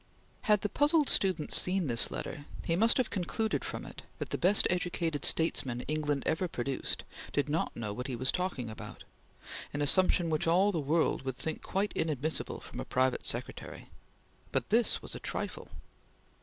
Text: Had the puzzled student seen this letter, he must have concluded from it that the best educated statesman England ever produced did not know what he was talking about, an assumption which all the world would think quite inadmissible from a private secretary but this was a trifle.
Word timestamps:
Had 0.49 0.61
the 0.61 0.67
puzzled 0.67 1.09
student 1.09 1.53
seen 1.53 1.85
this 1.85 2.09
letter, 2.09 2.45
he 2.65 2.75
must 2.75 2.97
have 2.97 3.11
concluded 3.11 3.63
from 3.63 3.85
it 3.85 4.01
that 4.17 4.31
the 4.31 4.37
best 4.39 4.65
educated 4.71 5.23
statesman 5.23 5.81
England 5.81 6.23
ever 6.25 6.47
produced 6.47 7.03
did 7.33 7.49
not 7.49 7.75
know 7.75 7.93
what 7.93 8.07
he 8.07 8.15
was 8.15 8.31
talking 8.31 8.67
about, 8.67 9.03
an 9.75 9.79
assumption 9.83 10.31
which 10.31 10.47
all 10.47 10.71
the 10.71 10.79
world 10.79 11.21
would 11.21 11.37
think 11.37 11.61
quite 11.61 11.93
inadmissible 11.93 12.59
from 12.59 12.79
a 12.79 12.83
private 12.83 13.23
secretary 13.23 13.89
but 14.51 14.71
this 14.71 15.03
was 15.03 15.13
a 15.13 15.19
trifle. 15.19 15.67